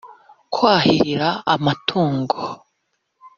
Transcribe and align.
kwahirira 0.53 1.29
amatungo 1.53 2.39